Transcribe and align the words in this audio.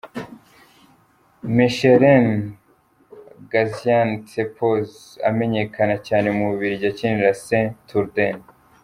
Mechelen, 1.55 2.25
Gaziantepspor, 3.51 4.77
amenyekana 5.29 5.95
cyane 6.07 6.27
mu 6.35 6.43
Bubiligi 6.49 6.85
akinira 6.91 7.31
Sint-Truiden. 7.45 8.35